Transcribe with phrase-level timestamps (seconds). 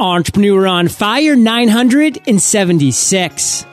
[0.00, 3.66] Entrepreneur on Fire 976.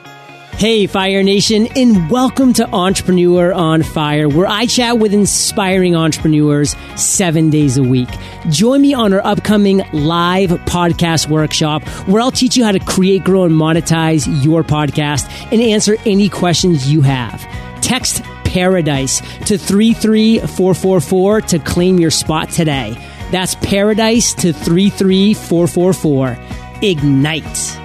[0.52, 6.76] Hey, Fire Nation, and welcome to Entrepreneur on Fire, where I chat with inspiring entrepreneurs
[6.96, 8.10] seven days a week.
[8.50, 13.24] Join me on our upcoming live podcast workshop, where I'll teach you how to create,
[13.24, 17.40] grow, and monetize your podcast and answer any questions you have.
[17.80, 22.94] Text Paradise to 33444 to claim your spot today.
[23.30, 26.38] That's Paradise to 33444.
[26.82, 27.78] Ignite.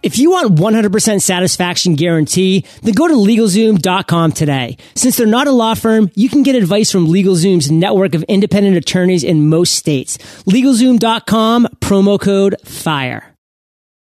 [0.00, 4.76] If you want 100% satisfaction guarantee, then go to LegalZoom.com today.
[4.94, 8.76] Since they're not a law firm, you can get advice from LegalZoom's network of independent
[8.76, 10.18] attorneys in most states.
[10.44, 13.37] LegalZoom.com, promo code FIRE.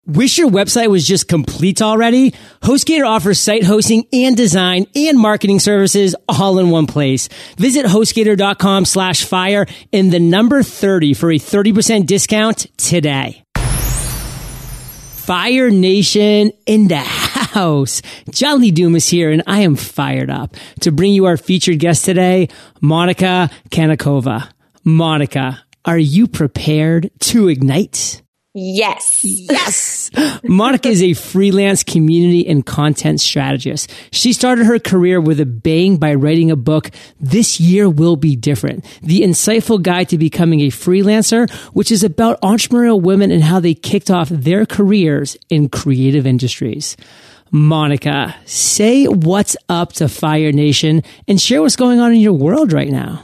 [0.05, 2.31] Wish your website was just complete already?
[2.61, 7.29] HostGator offers site hosting and design and marketing services all in one place.
[7.55, 13.45] Visit HostGator.com slash fire and the number 30 for a 30% discount today.
[13.55, 18.01] Fire Nation in the house.
[18.29, 22.03] John Lee Dumas here, and I am fired up to bring you our featured guest
[22.03, 22.49] today,
[22.81, 24.49] Monika Kanokova.
[24.85, 28.22] Monika, are you prepared to ignite?
[28.55, 29.19] Yes.
[29.23, 30.11] Yes.
[30.43, 33.91] Monika is a freelance community and content strategist.
[34.11, 38.35] She started her career with a bang by writing a book, This Year Will Be
[38.35, 43.59] Different, the insightful guide to becoming a freelancer, which is about entrepreneurial women and how
[43.59, 46.95] they kicked off their careers in creative industries.
[47.51, 52.71] Monika, say what's up to Fire Nation and share what's going on in your world
[52.71, 53.23] right now.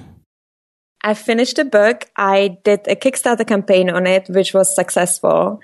[1.01, 2.09] I finished the book.
[2.15, 5.61] I did a Kickstarter campaign on it, which was successful.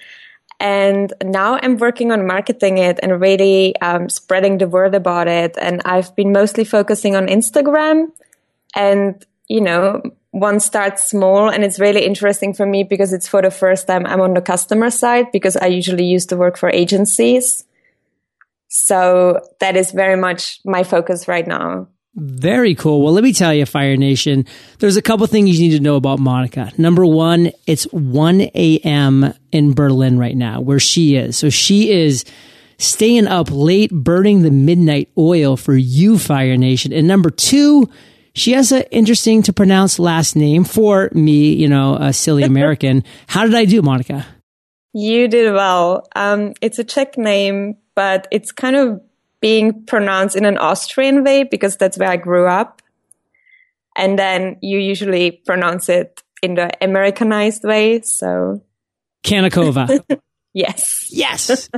[0.60, 5.58] And now I'm working on marketing it and really um, spreading the word about it.
[5.60, 8.12] And I've been mostly focusing on Instagram.
[8.74, 13.42] And, you know, one starts small and it's really interesting for me because it's for
[13.42, 16.70] the first time I'm on the customer side because I usually used to work for
[16.70, 17.66] agencies.
[18.68, 21.88] So that is very much my focus right now.
[22.16, 23.02] Very cool.
[23.02, 24.46] Well, let me tell you, Fire Nation,
[24.80, 26.78] there's a couple things you need to know about Monika.
[26.80, 29.34] Number one, it's 1 a.m.
[29.52, 31.38] in Berlin right now, where she is.
[31.38, 32.24] So she is
[32.78, 36.94] staying up late, burning the midnight oil for you, Fire Nation.
[36.94, 37.90] And number two,
[38.34, 43.04] she has an interesting to pronounce last name for me, you know, a silly American.
[43.28, 44.26] How did I do, Monika?
[44.94, 46.08] You did well.
[46.16, 49.02] Um, it's a Czech name, but it's kind of
[49.46, 52.82] being pronounced in an Austrian way because that's where I grew up.
[53.96, 58.02] And then you usually pronounce it in the Americanized way.
[58.02, 58.64] So,
[59.24, 60.04] Kanokova.
[60.56, 61.10] yes.
[61.12, 61.70] Yes.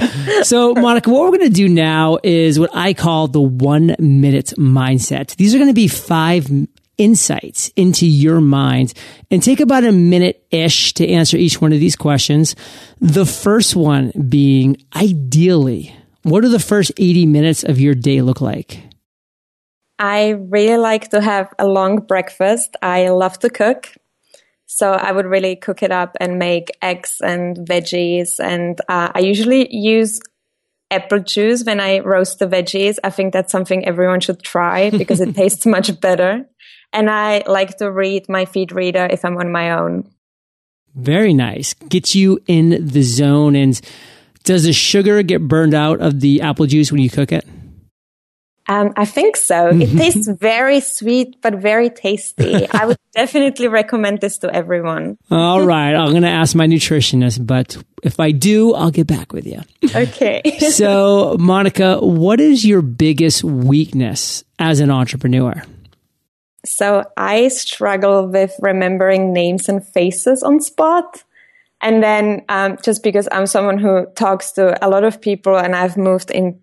[0.43, 4.53] so, Monika, what we're going to do now is what I call the one minute
[4.57, 5.35] mindset.
[5.35, 6.47] These are going to be five
[6.97, 8.93] insights into your mind
[9.29, 12.55] and take about a minute ish to answer each one of these questions.
[13.01, 15.93] The first one being ideally,
[16.27, 18.83] what do the first 80 minutes of your day look like?
[19.97, 22.75] I really like to have a long breakfast.
[22.81, 23.93] I love to cook.
[24.65, 28.39] So I would really cook it up and make eggs and veggies.
[28.39, 30.19] And uh, I usually use
[30.91, 32.97] apple juice when I roast the veggies.
[33.03, 36.45] I think that's something everyone should try because it tastes much better.
[36.91, 40.09] And I like to read my feed reader if I'm on my own.
[40.93, 41.73] Very nice.
[41.73, 43.79] Get you in the zone and
[44.47, 47.45] does the sugar get burned out of the apple juice when you cook it?
[48.69, 49.69] Um, I think so.
[49.69, 52.67] It tastes very sweet, but very tasty.
[52.69, 55.17] I would definitely recommend this to everyone.
[55.29, 55.93] All right.
[55.93, 59.61] I'm going to ask my nutritionist, but if I do, I'll get back with you.
[59.95, 60.41] Okay.
[60.71, 65.61] so, Monika, what is your biggest weakness as an entrepreneur?
[66.65, 71.23] So, I struggle with remembering names and faces on spot.
[71.81, 75.75] And then um, just because I'm someone who talks to a lot of people and
[75.75, 76.59] I've moved in,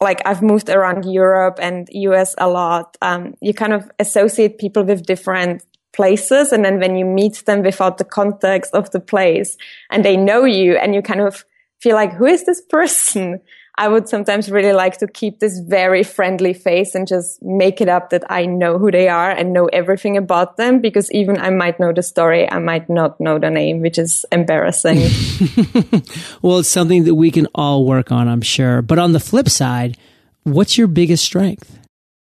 [0.00, 4.84] like I've moved around Europe and US a lot, um, you kind of associate people
[4.84, 6.52] with different places.
[6.52, 9.56] And then when you meet them without the context of the place
[9.90, 11.44] and they know you and you kind of
[11.80, 13.40] feel like, who is this person?
[13.78, 17.88] I would sometimes really like to keep this very friendly face and just make it
[17.88, 21.48] up that I know who they are and know everything about them because even I
[21.48, 24.98] might know the story, I might not know the name, which is embarrassing.
[26.42, 28.82] well, it's something that we can all work on, I'm sure.
[28.82, 29.96] But on the flip side,
[30.42, 31.78] what's your biggest strength?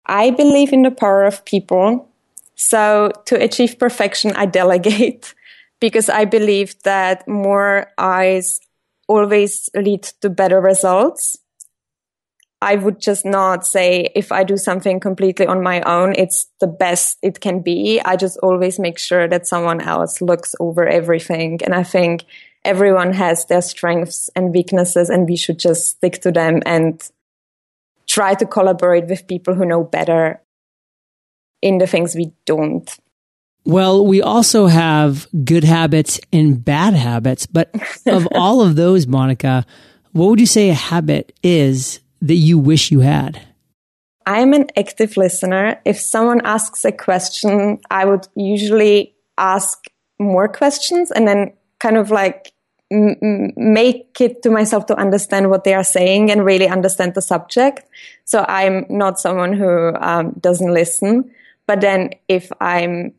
[0.07, 2.09] I believe in the power of people.
[2.55, 5.35] So to achieve perfection, I delegate
[5.81, 8.61] because I believe that more eyes
[9.13, 11.37] always lead to better results.
[12.63, 16.69] I would just not say if I do something completely on my own, it's the
[16.69, 18.01] best it can be.
[18.05, 21.61] I just always make sure that someone else looks over everything.
[21.65, 22.25] And I think
[22.65, 27.03] everyone has their strengths and weaknesses and we should just stick to them and
[28.07, 30.41] try to collaborate with people who know better
[31.61, 32.97] in the things we don't.
[33.65, 37.71] Well, we also have good habits and bad habits, but
[38.07, 39.65] of all of those, Monika,
[40.13, 43.41] what would you say a habit is that you wish you had?
[44.27, 45.81] I'm an active listener.
[45.85, 49.87] If someone asks a question, I would usually ask
[50.19, 52.53] more questions and then kind of like
[52.93, 57.23] m- make it to myself to understand what they are saying and really understand the
[57.23, 57.89] subject.
[58.25, 61.33] So I'm not someone who um, doesn't listen.
[61.67, 63.15] But then if I'm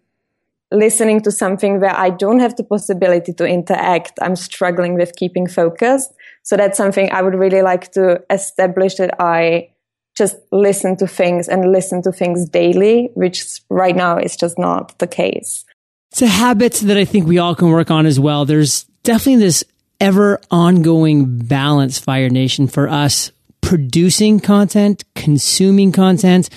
[0.73, 5.47] listening to something where I don't have the possibility to interact, I'm struggling with keeping
[5.47, 6.11] focused.
[6.41, 9.69] So that's something I would really like to establish that I
[10.15, 14.97] just listen to things and listen to things daily, which right now is just not
[14.99, 15.65] the case.
[16.11, 18.45] It's a habit that I think we all can work on as well.
[18.45, 19.63] There's definitely this
[19.99, 23.31] ever ongoing balance, Fire Nation, for us
[23.61, 26.49] producing content, consuming content.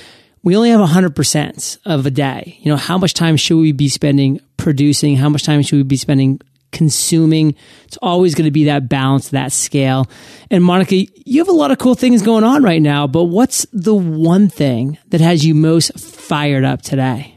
[0.43, 2.59] We only have 100% of a day.
[2.61, 5.17] You know, how much time should we be spending producing?
[5.17, 6.41] How much time should we be spending
[6.73, 7.55] consuming?
[7.85, 10.07] It's always going to be that balance, that scale.
[10.51, 13.67] And Monika, you have a lot of cool things going on right now, but what's
[13.73, 17.37] the one thing that has you most fired up today?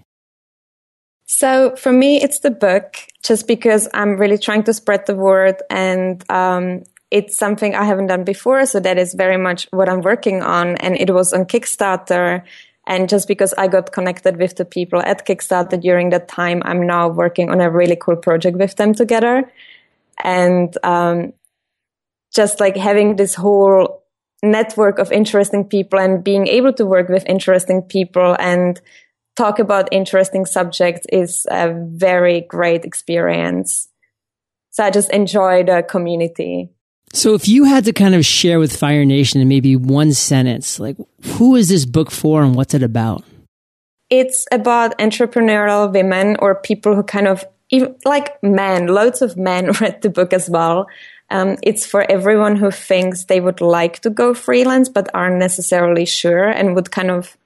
[1.25, 5.55] So for me, it's the book, just because I'm really trying to spread the word
[5.69, 8.65] and um, it's something I haven't done before.
[8.65, 10.75] So that is very much what I'm working on.
[10.77, 12.43] And it was on Kickstarter.
[12.89, 16.87] And just because I got connected with the people at Kickstarter during that time, I'm
[16.87, 19.49] now working on a really cool project with them together.
[20.23, 21.33] And um,
[22.33, 24.03] just like having this whole
[24.41, 28.81] network of interesting people and being able to work with interesting people and
[29.35, 33.87] talk about interesting subjects is a very great experience.
[34.71, 36.71] So I just enjoy the community.
[37.13, 40.79] So if you had to kind of share with Fire Nation in maybe one sentence,
[40.79, 43.23] like who is this book for and what's it about?
[44.09, 47.45] It's about entrepreneurial women or people who kind of
[48.05, 50.87] like men, loads of men read the book as well.
[51.31, 56.05] Um, it's for everyone who thinks they would like to go freelance but aren't necessarily
[56.05, 57.37] sure and would kind of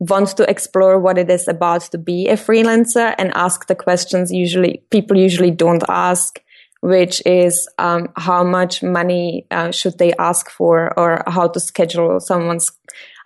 [0.00, 4.32] want to explore what it is about to be a freelancer and ask the questions
[4.32, 6.40] usually people usually don't ask
[6.82, 12.20] which is um, how much money uh, should they ask for or how to schedule
[12.20, 12.72] someone's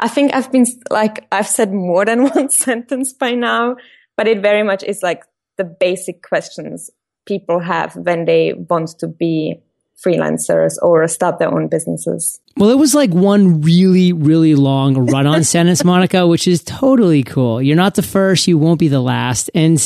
[0.01, 3.77] i think i've been like i've said more than one sentence by now
[4.17, 5.25] but it very much is like
[5.57, 6.91] the basic questions
[7.27, 9.63] people have when they want to be
[10.05, 12.41] freelancers or start their own businesses.
[12.57, 17.23] Well, it was like one really, really long run on sentence, Monika, which is totally
[17.23, 17.63] cool.
[17.63, 19.51] You're not the first, you won't be the last.
[19.55, 19.79] And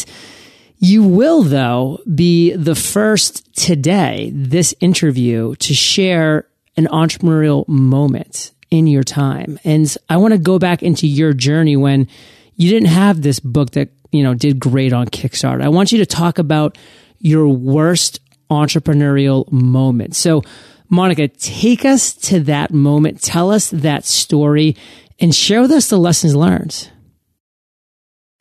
[0.79, 6.47] you will, though, be the first today, this interview, to share
[6.77, 9.59] an entrepreneurial moment in your time.
[9.65, 12.07] And I want to go back into your journey when
[12.55, 15.63] you didn't have this book that, you know, did great on Kickstarter.
[15.63, 16.79] I want you to talk about
[17.19, 18.21] your worst
[18.51, 20.15] entrepreneurial moment.
[20.15, 20.43] So,
[20.91, 23.21] Monika, take us to that moment.
[23.21, 24.77] Tell us that story
[25.19, 26.91] and share with us the lessons learned.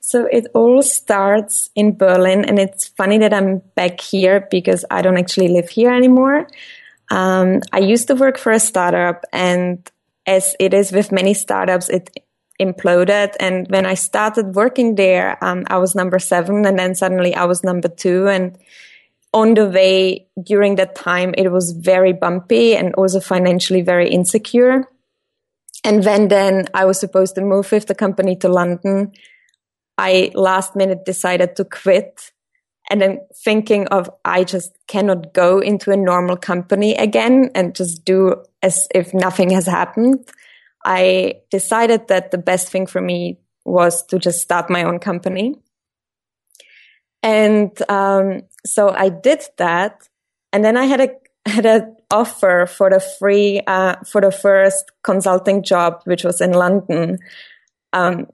[0.07, 5.01] So it all starts in Berlin, and it's funny that I'm back here because I
[5.01, 6.47] don't actually live here anymore.
[7.11, 9.85] Um, I used to work for a startup, and
[10.25, 12.09] as it is with many startups, it
[12.57, 13.33] imploded.
[13.41, 17.43] And when I started working there, um, I was number seven, and then suddenly I
[17.43, 18.57] was number two, and
[19.33, 24.85] on the way during that time, it was very bumpy and also financially very insecure.
[25.83, 29.11] And when then I was supposed to move with the company to London,
[29.97, 32.31] I last minute decided to quit.
[32.89, 38.05] And then thinking of, I just cannot go into a normal company again and just
[38.05, 40.29] do as if nothing has happened.
[40.85, 45.55] I decided that the best thing for me was to just start my own company.
[47.21, 50.07] And um, so I did that,
[50.53, 51.09] and then I had a
[51.45, 56.53] had an offer for the free uh, for the first consulting job, which was in
[56.53, 57.17] London.
[57.91, 58.27] Um,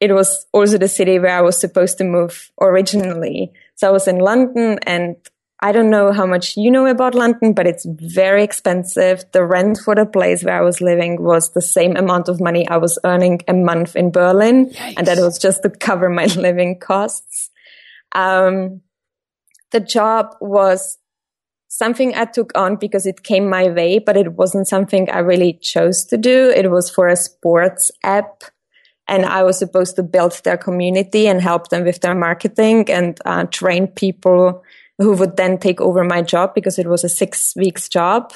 [0.00, 3.52] it was also the city where I was supposed to move originally.
[3.76, 5.16] So I was in London, and
[5.62, 9.24] I don't know how much you know about London, but it's very expensive.
[9.32, 12.66] The rent for the place where I was living was the same amount of money
[12.66, 14.94] I was earning a month in Berlin, Yikes.
[14.96, 17.50] and that was just to cover my living costs.
[18.12, 18.80] Um,
[19.70, 20.98] the job was
[21.68, 25.52] something I took on because it came my way, but it wasn't something I really
[25.52, 26.50] chose to do.
[26.50, 28.42] It was for a sports app.
[29.10, 33.18] And I was supposed to build their community and help them with their marketing and
[33.26, 34.62] uh, train people
[34.98, 38.32] who would then take over my job because it was a six weeks job.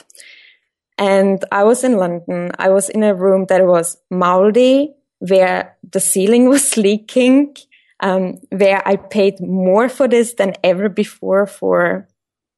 [0.99, 2.51] And I was in London.
[2.59, 7.57] I was in a room that was moldy, where the ceiling was leaking,
[8.01, 12.09] um, where I paid more for this than ever before for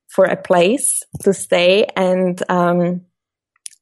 [0.08, 3.02] for a place to stay, and um,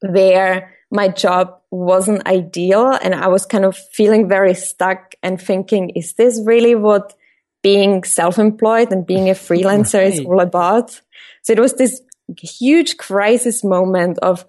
[0.00, 5.90] where my job wasn't ideal, and I was kind of feeling very stuck and thinking,
[5.90, 7.14] is this really what
[7.62, 10.12] being self-employed and being a freelancer right.
[10.12, 11.00] is all about?
[11.42, 12.00] So it was this
[12.40, 14.46] huge crisis moment of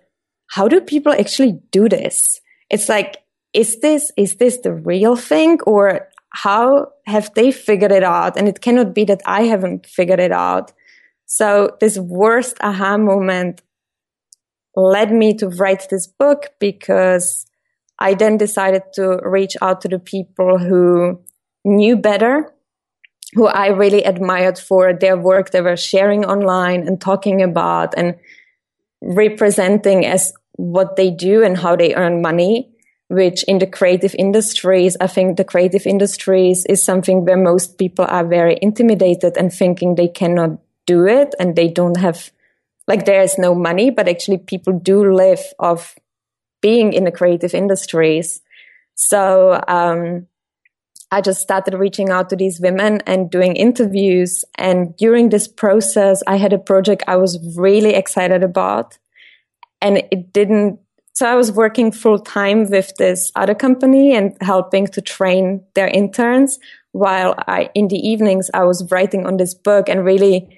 [0.47, 2.39] how do people actually do this?
[2.69, 3.17] It's like,
[3.53, 8.37] is this, is this the real thing or how have they figured it out?
[8.37, 10.73] And it cannot be that I haven't figured it out.
[11.25, 13.63] So this worst aha moment
[14.75, 17.45] led me to write this book because
[17.99, 21.21] I then decided to reach out to the people who
[21.63, 22.53] knew better,
[23.33, 28.15] who I really admired for their work they were sharing online and talking about and
[29.01, 32.71] representing as what they do and how they earn money,
[33.07, 38.05] which in the creative industries, I think the creative industries is something where most people
[38.07, 42.31] are very intimidated and thinking they cannot do it and they don't have,
[42.87, 45.95] like, there is no money, but actually people do live of
[46.61, 48.41] being in the creative industries.
[48.95, 50.27] So, um,
[51.11, 54.43] I just started reaching out to these women and doing interviews.
[54.57, 58.97] And during this process, I had a project I was really excited about.
[59.81, 60.79] And it didn't,
[61.13, 65.87] so I was working full time with this other company and helping to train their
[65.87, 66.59] interns
[66.95, 70.57] while I, in the evenings, I was writing on this book and really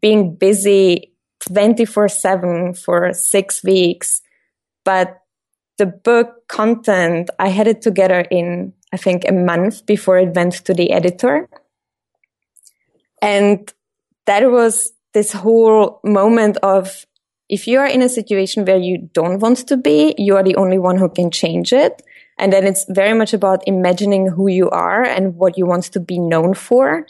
[0.00, 4.22] being busy 24 seven for six weeks.
[4.84, 5.18] But
[5.78, 10.52] the book content, I had it together in I think, a month before it went
[10.66, 11.48] to the editor.
[13.20, 13.72] And
[14.26, 17.04] that was this whole moment of
[17.48, 20.54] if you are in a situation where you don't want to be, you are the
[20.54, 22.02] only one who can change it.
[22.38, 25.98] And then it's very much about imagining who you are and what you want to
[25.98, 27.04] be known for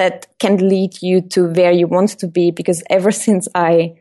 [0.00, 2.50] that can lead you to where you want to be.
[2.50, 3.96] Because ever since I,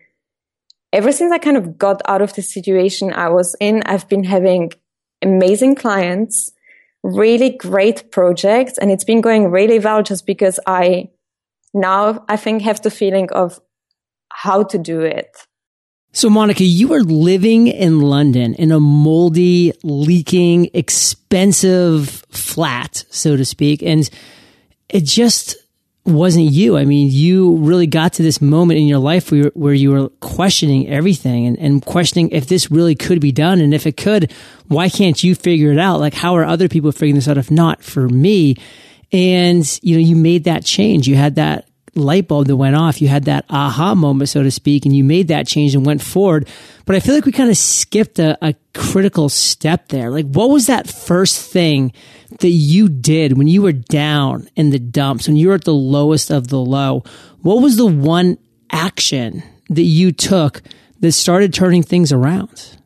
[0.93, 4.23] ever since I kind of got out of the situation I was in, I've been
[4.23, 4.71] having
[5.21, 6.51] amazing clients
[7.03, 11.09] really great projects and it's been going really well just because I
[11.73, 13.59] now I think have the feeling of
[14.31, 15.45] how to do it.
[16.11, 23.45] So Monika, you are living in London in a moldy, leaking, expensive flat, so to
[23.45, 23.83] speak.
[23.83, 24.09] And
[24.89, 25.55] it just
[26.09, 26.77] wasn't you.
[26.77, 30.09] I mean, you really got to this moment in your life where, where you were
[30.19, 33.59] questioning everything and, and questioning if this really could be done.
[33.61, 34.33] And if it could,
[34.67, 35.99] why can't you figure it out?
[35.99, 38.55] Like, how are other people figuring this out if not for me?
[39.11, 41.07] And, you know, you made that change.
[41.07, 43.01] You had that light bulb that went off.
[43.01, 46.01] You had that aha moment, so to speak, and you made that change and went
[46.01, 46.47] forward.
[46.85, 50.09] But I feel like we kind of skipped a, a critical step there.
[50.09, 51.93] Like, what was that first thing
[52.39, 55.73] that you did when you were down in the dumps, when you were at the
[55.73, 57.03] lowest of the low?
[57.41, 58.37] What was the one
[58.71, 60.61] action that you took
[60.99, 62.77] that started turning things around?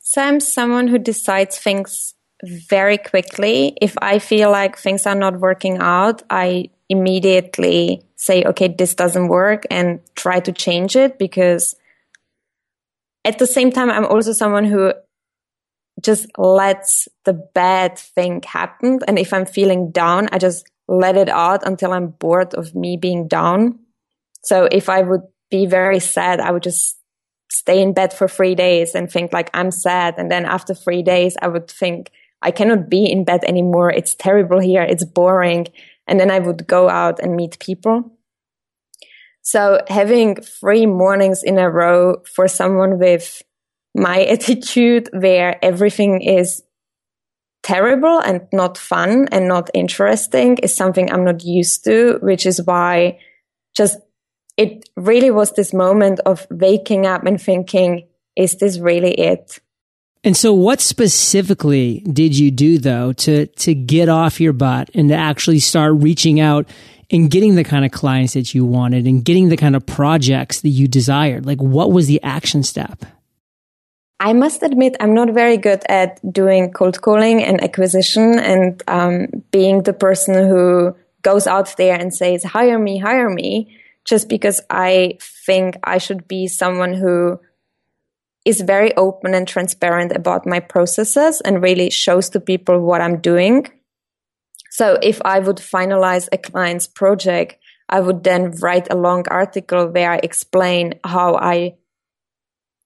[0.00, 3.76] So I'm someone who decides things very quickly.
[3.80, 9.28] If I feel like things are not working out, I immediately say, okay, this doesn't
[9.28, 11.74] work and try to change it because
[13.24, 14.92] at the same time, I'm also someone who
[16.00, 19.00] just lets the bad thing happen.
[19.06, 22.96] And if I'm feeling down, I just let it out until I'm bored of me
[22.96, 23.78] being down.
[24.42, 26.98] So if I would be very sad, I would just
[27.50, 30.14] stay in bed for three days and think like I'm sad.
[30.18, 32.10] And then after three days, I would think
[32.40, 33.90] I cannot be in bed anymore.
[33.90, 34.82] It's terrible here.
[34.82, 35.68] It's boring.
[36.06, 38.12] And then I would go out and meet people.
[39.42, 43.42] So having three mornings in a row for someone with
[43.94, 46.62] my attitude where everything is
[47.62, 52.62] terrible and not fun and not interesting is something I'm not used to, which is
[52.62, 53.18] why
[53.76, 53.98] just
[54.56, 59.60] it really was this moment of waking up and thinking, is this really it?
[60.24, 65.08] And so what specifically did you do though to, to get off your butt and
[65.08, 66.68] to actually start reaching out
[67.10, 70.60] and getting the kind of clients that you wanted and getting the kind of projects
[70.60, 71.44] that you desired?
[71.44, 73.04] Like what was the action step?
[74.20, 79.26] I must admit, I'm not very good at doing cold calling and acquisition and um,
[79.50, 84.60] being the person who goes out there and says, hire me, hire me, just because
[84.70, 87.40] I think I should be someone who
[88.44, 93.20] is very open and transparent about my processes and really shows to people what I'm
[93.20, 93.68] doing.
[94.70, 97.56] So if I would finalize a client's project,
[97.88, 101.74] I would then write a long article where I explain how I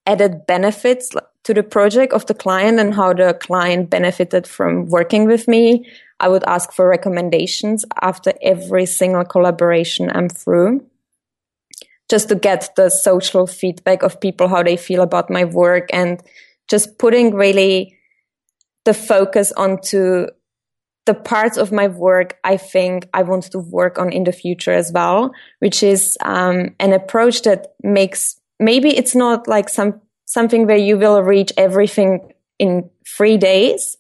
[0.04, 1.10] added benefits
[1.44, 5.86] to the project of the client and how the client benefited from working with me.
[6.18, 10.84] I would ask for recommendations after every single collaboration I'm through
[12.08, 16.22] just to get the social feedback of people, how they feel about my work and
[16.68, 17.96] just putting really
[18.84, 20.26] the focus onto
[21.06, 24.72] the parts of my work I think I want to work on in the future
[24.72, 30.66] as well, which is um, an approach that makes maybe it's not like some something
[30.66, 33.96] where you will reach everything in three days.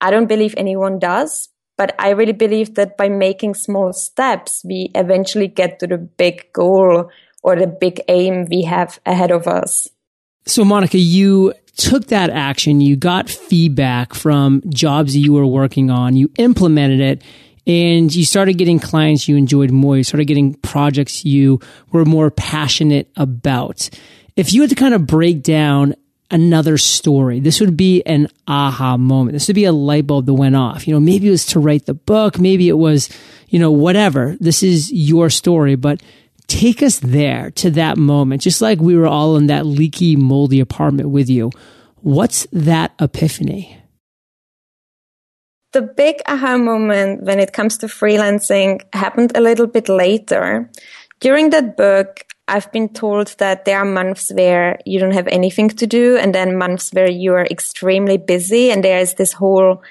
[0.00, 1.48] I don't believe anyone does,
[1.78, 6.52] but I really believe that by making small steps, we eventually get to the big
[6.52, 7.10] goal
[7.42, 9.88] or the big aim we have ahead of us.
[10.46, 16.16] So, Monika, you took that action, you got feedback from jobs you were working on,
[16.16, 17.22] you implemented it,
[17.66, 19.96] and you started getting clients you enjoyed more.
[19.96, 21.60] You started getting projects you
[21.92, 23.88] were more passionate about.
[24.36, 25.94] If you had to kind of break down
[26.30, 29.34] another story, this would be an aha moment.
[29.34, 30.86] This would be a light bulb that went off.
[30.86, 33.08] You know, maybe it was to write the book, maybe it was,
[33.48, 34.36] you know, whatever.
[34.40, 36.02] This is your story, but
[36.50, 40.58] take us there to that moment, just like we were all in that leaky, moldy
[40.58, 41.50] apartment with you.
[42.02, 43.76] What's that epiphany?
[45.72, 50.68] The big aha moment when it comes to freelancing happened a little bit later.
[51.20, 55.68] During that book, I've been told that there are months where you don't have anything
[55.68, 59.84] to do and then months where you are extremely busy and there is this whole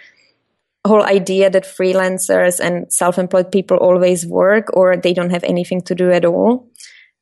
[0.90, 5.96] whole idea that freelancers and self-employed people always work or they don't have anything to
[5.96, 6.68] do at all.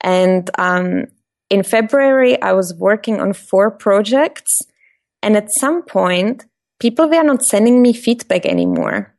[0.01, 1.05] And um,
[1.49, 4.61] in February, I was working on four projects,
[5.23, 6.45] and at some point,
[6.79, 9.15] people were not sending me feedback anymore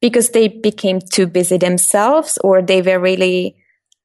[0.00, 3.56] because they became too busy themselves or they were really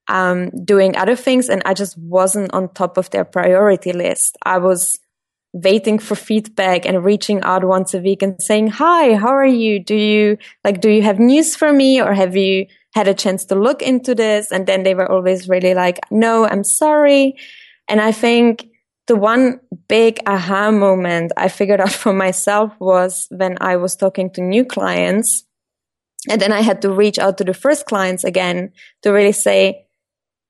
[0.08, 4.38] um, doing other things, and I just wasn't on top of their priority list.
[4.44, 5.00] I was
[5.54, 9.80] waiting for feedback and reaching out once a week and saying, Hi, how are you?
[9.80, 13.46] Do you like, do you have news for me or have you had a chance
[13.46, 14.52] to look into this?
[14.52, 17.36] And then they were always really like, No, I'm sorry.
[17.88, 18.68] And I think
[19.08, 24.30] the one big aha moment I figured out for myself was when I was talking
[24.32, 25.46] to new clients.
[26.30, 29.86] And then I had to reach out to the first clients again to really say,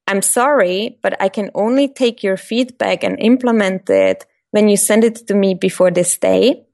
[0.08, 4.26] I'm sorry, but I can only take your feedback and implement it
[4.58, 6.66] when you send it to me before this day.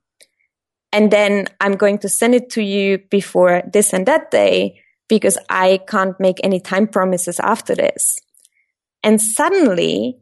[0.93, 5.38] And then I'm going to send it to you before this and that day because
[5.50, 8.17] I can't make any time promises after this.
[9.04, 10.17] And suddenly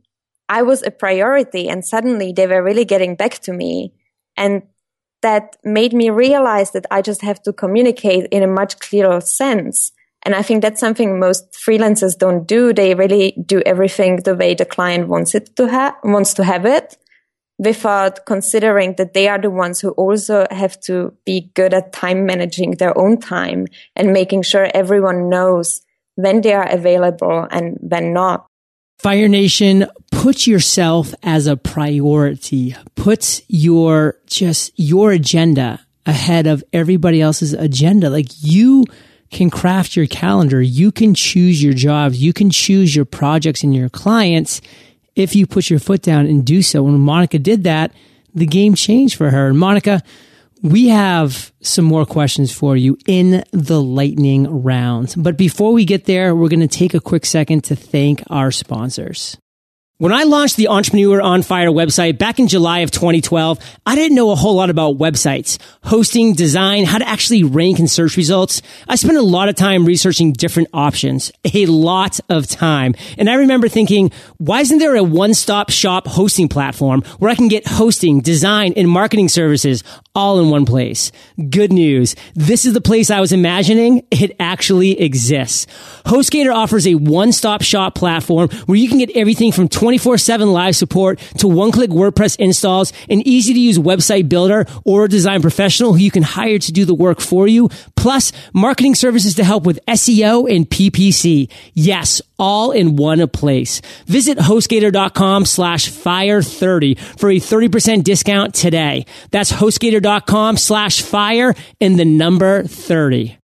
[0.49, 3.93] I was a priority and suddenly they were really getting back to me.
[4.35, 4.63] And
[5.21, 9.91] that made me realize that I just have to communicate in a much clearer sense.
[10.23, 12.73] And I think that's something most freelancers don't do.
[12.73, 16.65] They really do everything the way the client wants it to have, wants to have
[16.65, 16.97] it
[17.61, 22.25] without considering that they are the ones who also have to be good at time
[22.25, 25.83] managing their own time and making sure everyone knows
[26.15, 28.47] when they are available and when not.
[28.97, 32.75] Fire Nation, put yourself as a priority.
[32.95, 38.09] Put your, just your agenda ahead of everybody else's agenda.
[38.09, 38.85] Like you
[39.29, 40.63] can craft your calendar.
[40.63, 42.19] You can choose your jobs.
[42.19, 44.61] You can choose your projects and your clients
[45.15, 46.83] if you put your foot down and do so.
[46.83, 47.93] When Monika did that,
[48.33, 49.47] the game changed for her.
[49.47, 50.01] And Monika,
[50.61, 55.15] we have some more questions for you in the lightning round.
[55.17, 58.51] But before we get there, we're going to take a quick second to thank our
[58.51, 59.37] sponsors.
[60.01, 64.15] When I launched the Entrepreneur on Fire website back in July of 2012, I didn't
[64.15, 68.63] know a whole lot about websites, hosting, design, how to actually rank in search results.
[68.87, 72.95] I spent a lot of time researching different options, a lot of time.
[73.19, 77.47] And I remember thinking, why isn't there a one-stop shop hosting platform where I can
[77.47, 79.83] get hosting, design, and marketing services
[80.15, 81.11] all in one place?
[81.51, 82.15] Good news.
[82.33, 84.03] This is the place I was imagining.
[84.09, 85.67] It actually exists.
[86.05, 90.75] HostGator offers a one-stop shop platform where you can get everything from 20 24-7 live
[90.75, 95.93] support to one-click WordPress installs, an easy to use website builder or a design professional
[95.93, 99.65] who you can hire to do the work for you, plus marketing services to help
[99.65, 101.51] with SEO and PPC.
[101.73, 103.81] Yes, all in one place.
[104.05, 109.05] Visit hostgator.com slash fire 30 for a 30% discount today.
[109.31, 113.40] That's hostgator.com slash fire and the number 30.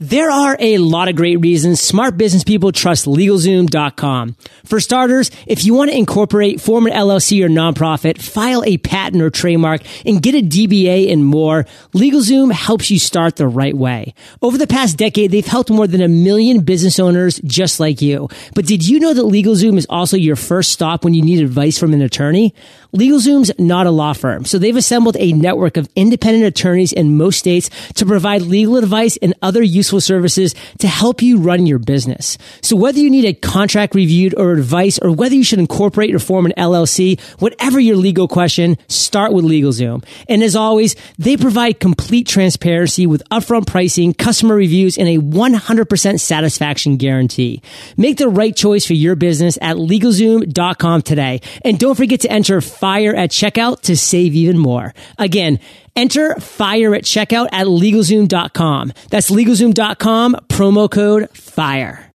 [0.00, 4.36] There are a lot of great reasons smart business people trust LegalZoom.com.
[4.64, 9.20] For starters, if you want to incorporate, form an LLC or nonprofit, file a patent
[9.20, 14.14] or trademark, and get a DBA and more, LegalZoom helps you start the right way.
[14.40, 18.28] Over the past decade, they've helped more than a million business owners just like you.
[18.54, 21.76] But did you know that LegalZoom is also your first stop when you need advice
[21.76, 22.54] from an attorney?
[22.94, 27.40] LegalZoom's not a law firm, so they've assembled a network of independent attorneys in most
[27.40, 32.36] states to provide legal advice and other useful services to help you run your business.
[32.60, 36.18] So whether you need a contract reviewed or advice, or whether you should incorporate or
[36.18, 40.04] form an LLC, whatever your legal question, start with LegalZoom.
[40.28, 46.20] And as always, they provide complete transparency with upfront pricing, customer reviews, and a 100%
[46.20, 47.62] satisfaction guarantee.
[47.96, 51.40] Make the right choice for your business at LegalZoom.com today.
[51.64, 54.92] And don't forget to enter FIRE at checkout to save even more.
[55.18, 55.60] Again,
[55.96, 58.92] enter FIRE at checkout at LegalZoom.com.
[59.10, 62.08] That's LegalZoom.com, promo code FIRE.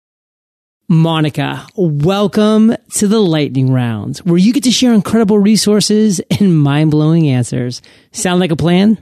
[0.91, 6.91] Monika, welcome to the lightning round where you get to share incredible resources and mind
[6.91, 7.81] blowing answers.
[8.11, 8.97] Sound like a plan?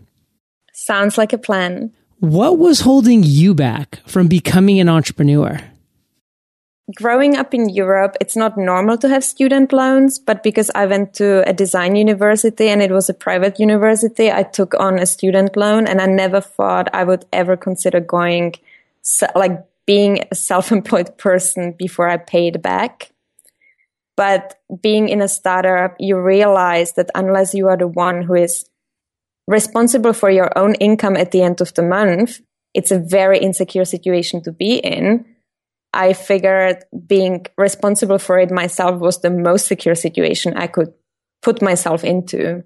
[0.73, 1.91] Sounds like a plan.
[2.19, 5.60] What was holding you back from becoming an entrepreneur?
[6.95, 11.13] Growing up in Europe, it's not normal to have student loans, but because I went
[11.15, 15.56] to a design university and it was a private university, I took on a student
[15.56, 18.56] loan and I never thought I would ever consider going
[19.36, 23.12] like being a self-employed person before I paid back.
[24.17, 28.69] But being in a startup, you realize that unless you are the one who is
[29.47, 32.41] responsible for your own income at the end of the month,
[32.73, 35.25] it's a very insecure situation to be in
[35.93, 40.93] I figured being responsible for it myself was the most secure situation I could
[41.41, 42.63] put myself into.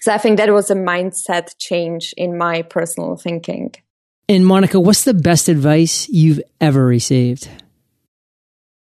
[0.00, 3.74] So I think that was a mindset change in my personal thinking.
[4.28, 7.48] And Monika, what's the best advice you've ever received?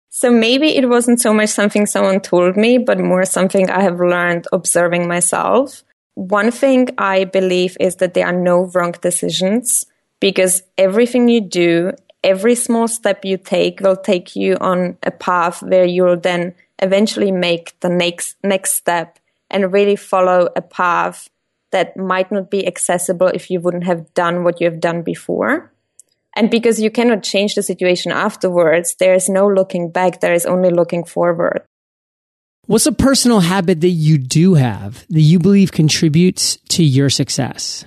[0.08, 4.00] So maybe it wasn't so much something someone told me, but more something I have
[4.00, 5.84] learned observing myself.
[6.14, 9.86] One thing I believe is that there are no wrong decisions
[10.20, 11.92] because everything you do
[12.22, 17.32] every small step you take will take you on a path where you'll then eventually
[17.32, 19.18] make the next next step
[19.50, 21.28] and really follow a path
[21.70, 25.72] that might not be accessible if you wouldn't have done what you have done before.
[26.36, 30.46] And because you cannot change the situation afterwards, there is no looking back, there is
[30.46, 31.62] only looking forward.
[32.66, 37.84] What's a personal habit that you do have that you believe contributes to your success?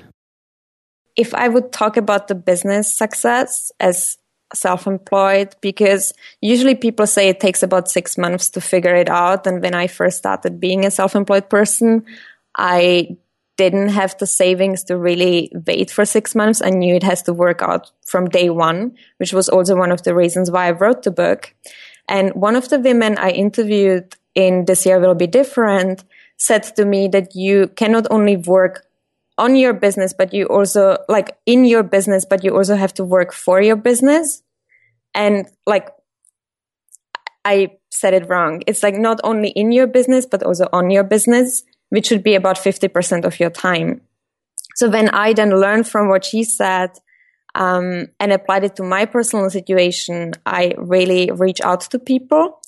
[1.15, 4.17] If I would talk about the business success as
[4.53, 9.47] self-employed because usually people say it takes about six months to figure it out.
[9.47, 12.05] And when I first started being a self-employed person,
[12.57, 13.17] I
[13.57, 16.61] didn't have the savings to really wait for six months.
[16.61, 20.03] I knew it has to work out from day one, which was also one of
[20.03, 21.53] the reasons why I wrote the book.
[22.07, 26.03] And one of the women I interviewed in This Year Will Be Different
[26.37, 28.87] said to me that you cannot only work
[29.41, 33.03] on your business, but you also like in your business, but you also have to
[33.03, 34.43] work for your business.
[35.15, 35.89] And like,
[37.43, 38.61] I said it wrong.
[38.67, 42.35] It's like not only in your business, but also on your business, which should be
[42.35, 44.01] about 50% of your time.
[44.75, 46.91] So when I then learned from what she said,
[47.55, 52.61] um, and applied it to my personal situation, I really reach out to people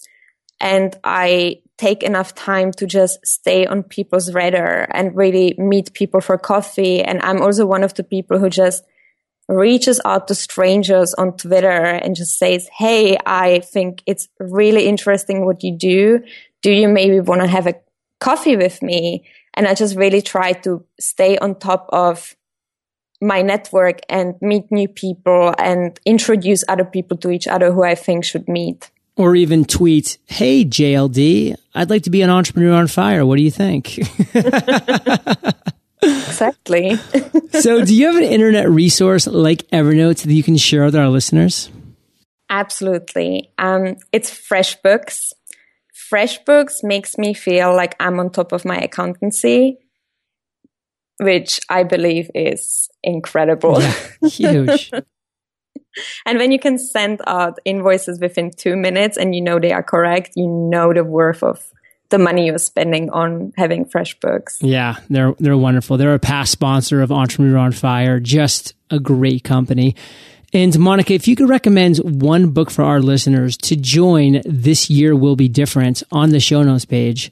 [0.59, 6.21] and I take enough time to just stay on people's radar and really meet people
[6.21, 7.01] for coffee.
[7.01, 8.83] And I'm also one of the people who just
[9.47, 15.45] reaches out to strangers on Twitter and just says, Hey, I think it's really interesting
[15.45, 16.23] what you do.
[16.62, 17.75] Do you maybe want to have a
[18.19, 19.25] coffee with me?
[19.53, 22.36] And I just really try to stay on top of
[23.21, 27.95] my network and meet new people and introduce other people to each other who I
[27.95, 32.88] think should meet or even tweet, Hey, JLD, I'd like to be an entrepreneur on
[32.88, 33.26] fire.
[33.26, 33.97] What do you think?
[36.02, 36.95] exactly.
[37.52, 41.10] so, do you have an internet resource like Evernote that you can share with our
[41.10, 41.69] listeners?
[42.49, 43.52] Absolutely.
[43.58, 45.34] Um, it's FreshBooks.
[46.12, 49.78] FreshBooks makes me feel like I'm on top of my accountancy,
[51.19, 53.82] which I believe is incredible.
[53.82, 53.93] Yeah,
[54.30, 54.91] huge.
[56.25, 59.84] And when you can send out invoices within two minutes and you know they are
[59.84, 61.71] correct, you know the worth of
[62.10, 64.58] the money you're spending on having FreshBooks.
[64.62, 65.97] Yeah, they're they're wonderful.
[65.97, 68.19] They're a past sponsor of Entrepreneur on Fire.
[68.19, 69.95] Just a great company.
[70.53, 75.15] And Monika, if you could recommend one book for our listeners to join this year
[75.15, 77.32] will be different on the show notes page,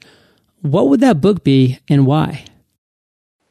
[0.62, 2.44] what would that book be and why?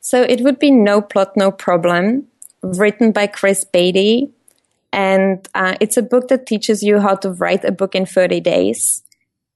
[0.02, 2.28] So it would be No Plot, No Problem,
[2.62, 4.34] written by Chris Baty
[4.93, 8.41] And uh, it's a book that teaches you how to write a book in 30
[8.41, 9.04] days.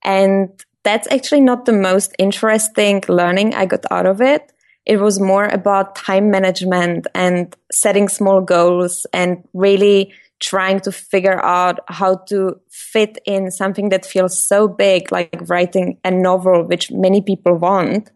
[0.04, 0.50] And
[0.84, 4.52] that's actually not the most interesting learning I got out of it.
[4.86, 11.44] It was more about time management and setting small goals and really trying to figure
[11.44, 16.92] out how to fit in something that feels so big, like writing a novel, which
[16.92, 18.12] many people want,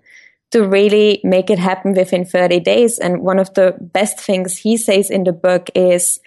[0.51, 2.99] to really make it happen within 30 days.
[2.99, 6.19] And one of the best things he says in the book is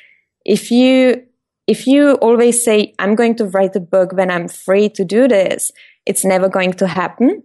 [0.44, 1.22] if you
[1.66, 5.28] if you always say i'm going to write a book when i'm free to do
[5.28, 5.72] this
[6.07, 7.42] it's never going to happen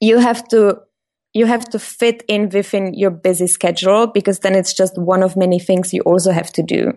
[0.00, 0.78] you have to
[1.34, 5.36] you have to fit in within your busy schedule because then it's just one of
[5.36, 6.92] many things you also have to do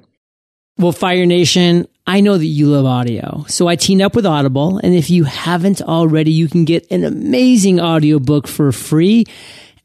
[0.77, 3.45] well, Fire Nation, I know that you love audio.
[3.47, 4.79] So I teamed up with Audible.
[4.79, 9.25] And if you haven't already, you can get an amazing audiobook for free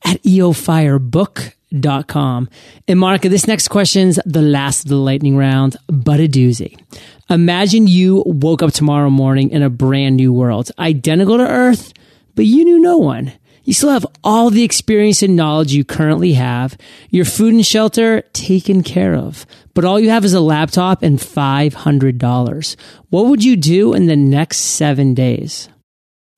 [0.06, 2.48] at eofirebook.com.
[2.88, 6.80] And Monika, this next question's the last of the lightning round, but a doozy.
[7.28, 11.92] Imagine you woke up tomorrow morning in a brand new world, identical to Earth,
[12.36, 13.32] but you knew no one.
[13.64, 16.78] You still have all the experience and knowledge you currently have,
[17.10, 21.18] your food and shelter taken care of, but all you have is a laptop and
[21.18, 22.76] $500.
[23.10, 25.68] What would you do in the next seven days?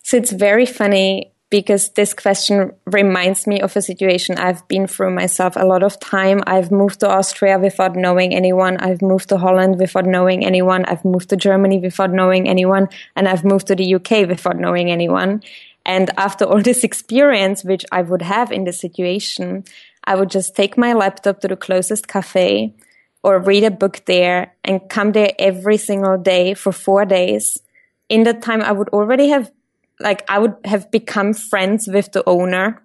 [0.04, 5.12] So it's very funny because this question reminds me of a situation I've been through
[5.12, 6.42] myself a lot of time.
[6.46, 8.76] I've moved to Austria without knowing anyone.
[8.76, 10.84] I've moved to Holland without knowing anyone.
[10.84, 12.88] I've moved to Germany without knowing anyone.
[13.16, 15.42] And I've moved to the UK without knowing anyone.
[15.86, 19.64] And after all this experience, which I would have in this situation,
[20.04, 22.74] I would just take my laptop to the closest cafe
[23.22, 27.58] or read a book there and come there every single day for four days.
[28.08, 29.50] In that time, I would already have,
[30.00, 32.82] like, I would have become friends with the owner.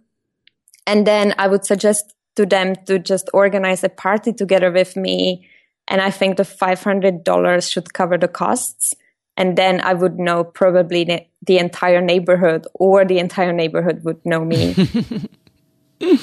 [0.86, 5.48] And then I would suggest to them to just organize a party together with me.
[5.88, 8.96] And I think the $500 should cover the costs
[9.36, 14.24] and then I would know probably the, the entire neighborhood, or the entire neighborhood would
[14.26, 14.76] know me.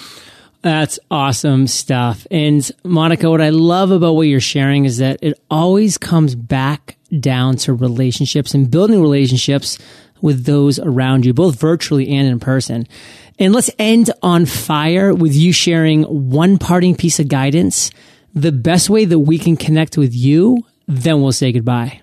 [0.63, 2.27] That's awesome stuff.
[2.31, 6.99] And Monika, what I love about what you're sharing is that it always comes back
[7.19, 9.79] down to relationships and building relationships
[10.23, 12.87] with those around you, both virtually and in person.
[13.39, 17.91] And let's end on fire with you sharing one parting piece of guidance,
[18.35, 22.01] the best way that we can connect with you, then we'll say goodbye.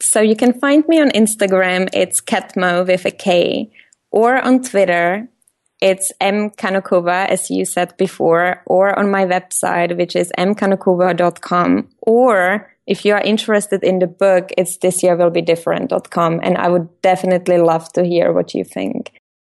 [0.00, 1.88] So you can find me on Instagram.
[1.92, 3.70] It's Katmo with a K
[4.10, 5.28] or on Twitter.
[5.80, 11.88] It's M Kanokova, as you said before, or on my website, which is mkanokova.com.
[12.02, 16.40] Or if you are interested in the book, it's thisyearwillbedifferent.com.
[16.42, 19.12] And I would definitely love to hear what you think.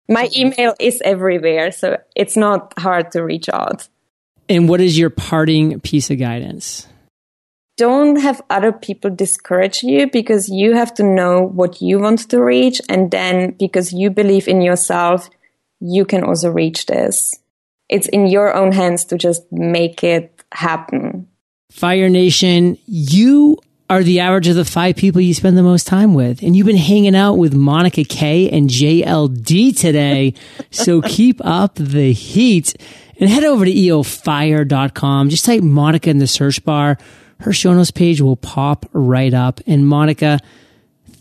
[0.08, 3.88] My email is everywhere, so it's not hard to reach out.
[4.48, 6.86] And what is your parting piece of guidance?
[7.76, 12.42] don't have other people discourage you because you have to know what you want to
[12.42, 12.80] reach.
[12.88, 15.28] And then because you believe in yourself,
[15.80, 17.34] you can also reach this.
[17.88, 21.28] It's in your own hands to just make it happen.
[21.70, 23.58] Fire Nation, you
[23.88, 26.42] are the average of the five people you spend the most time with.
[26.42, 30.34] And you've been hanging out with Monika K and JLD today.
[30.70, 32.74] so keep up the heat
[33.20, 35.28] and head over to eofire.com.
[35.28, 36.98] Just type Monika in the search bar
[37.40, 39.60] her show notes page will pop right up.
[39.66, 40.40] And Monika,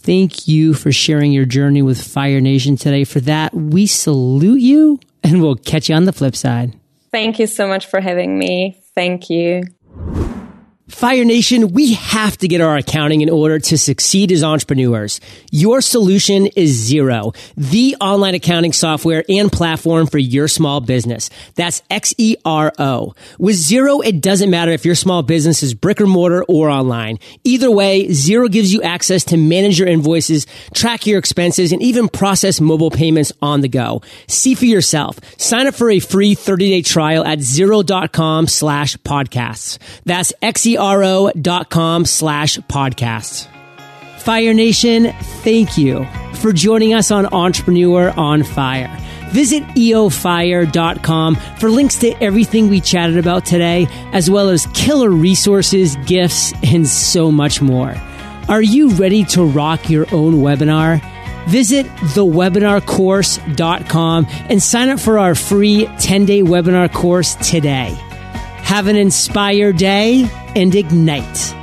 [0.06, 3.04] thank you for sharing your journey with Fire Nation today.
[3.04, 6.80] For that, we salute you and we'll catch you on the flip side.
[7.12, 8.82] Thank you so much for having me.
[8.94, 9.63] Thank you.
[10.89, 15.19] Fire Nation, we have to get our accounting in order to succeed as entrepreneurs.
[15.50, 21.32] Your solution is Xero, the online accounting software and platform for your small business.
[21.56, 23.15] That's X-E-R-O.
[23.39, 27.17] With Xero, it doesn't matter if your small business is brick or mortar or online.
[27.43, 30.45] Either way, Xero gives you access to manage your invoices,
[30.76, 34.04] track your expenses, and even process mobile payments on the go.
[34.28, 35.19] See for yourself.
[35.38, 39.80] Sign up for a free 30-day trial at xero.com slash podcasts.
[40.06, 40.75] That's X-E
[41.70, 43.48] com slash podcasts.
[44.20, 45.12] Fire Nation,
[45.44, 48.90] thank you for joining us on Entrepreneur on Fire.
[49.30, 55.96] Visit eofire.com for links to everything we chatted about today, as well as killer resources,
[56.06, 57.96] gifts, and so much more.
[58.48, 61.02] Are you ready to rock your own webinar?
[61.48, 67.96] Visit thewebinarcourse.com and sign up for our free 10 day webinar course today.
[68.65, 71.56] Have an inspired day and ignite.